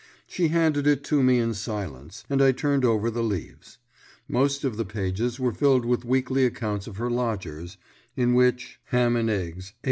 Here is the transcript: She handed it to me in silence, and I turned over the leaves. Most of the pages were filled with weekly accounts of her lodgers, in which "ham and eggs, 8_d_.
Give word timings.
She 0.25 0.47
handed 0.47 0.87
it 0.87 1.03
to 1.03 1.21
me 1.21 1.37
in 1.37 1.53
silence, 1.53 2.23
and 2.27 2.41
I 2.41 2.53
turned 2.53 2.83
over 2.83 3.11
the 3.11 3.21
leaves. 3.21 3.77
Most 4.27 4.63
of 4.63 4.75
the 4.75 4.83
pages 4.83 5.39
were 5.39 5.53
filled 5.53 5.85
with 5.85 6.03
weekly 6.05 6.43
accounts 6.43 6.87
of 6.87 6.97
her 6.97 7.11
lodgers, 7.11 7.77
in 8.15 8.33
which 8.33 8.79
"ham 8.85 9.15
and 9.15 9.29
eggs, 9.29 9.67
8_d_. 9.67 9.73